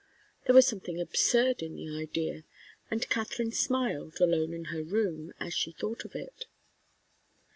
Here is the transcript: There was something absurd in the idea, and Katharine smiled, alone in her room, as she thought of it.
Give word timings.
There 0.47 0.55
was 0.55 0.65
something 0.65 0.99
absurd 0.99 1.61
in 1.61 1.75
the 1.75 1.95
idea, 1.95 2.43
and 2.89 3.07
Katharine 3.07 3.51
smiled, 3.51 4.19
alone 4.19 4.51
in 4.51 4.65
her 4.73 4.81
room, 4.81 5.31
as 5.39 5.53
she 5.53 5.73
thought 5.73 6.05
of 6.05 6.15
it. 6.15 6.45